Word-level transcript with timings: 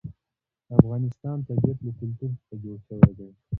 د 0.67 0.69
افغانستان 0.79 1.37
طبیعت 1.47 1.77
له 1.85 1.91
کلتور 1.99 2.31
څخه 2.39 2.55
جوړ 2.63 2.77
شوی 2.87 3.11
دی. 3.17 3.29